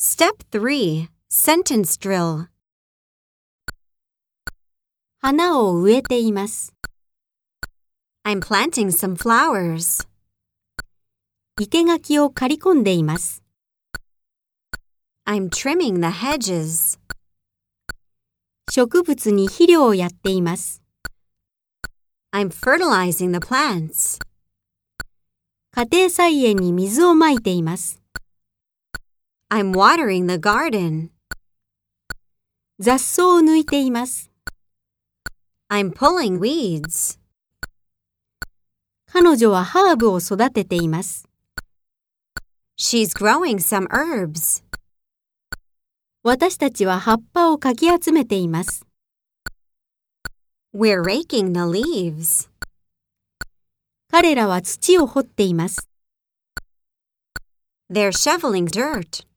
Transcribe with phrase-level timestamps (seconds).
[0.00, 2.46] Step 3 Sentence Drill
[5.20, 6.72] 花を植えています。
[8.24, 10.06] I'm planting some flowers.
[11.58, 13.42] 生垣を刈り込んでいます。
[15.26, 17.00] I'm trimming the hedges.
[18.70, 20.80] 植物に肥料をやっています。
[22.32, 24.20] I'm fertilizing the plants.
[25.72, 28.00] 家庭菜園に水をまいています。
[29.50, 31.08] I'm watering the garden.
[32.78, 34.30] 雑草を抜いています。
[35.70, 37.18] I'm pulling weeds.
[39.10, 41.26] 彼女はハーブを育てています。
[42.78, 44.62] She's growing some herbs.
[46.22, 48.84] 私たちは葉っぱをかき集めています。
[50.74, 52.50] We're raking the leaves.
[54.10, 55.88] 彼らは土を掘っています。
[57.90, 59.27] They're shoveling dirt.